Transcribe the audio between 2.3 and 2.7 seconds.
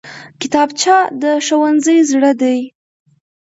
دی